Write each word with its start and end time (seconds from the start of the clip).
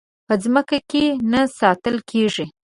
په 0.27 0.33
ځمکه 0.43 0.77
کې 0.89 1.05
نه 1.31 1.41
ساتل 1.59 1.95
کېږي. 2.09 2.45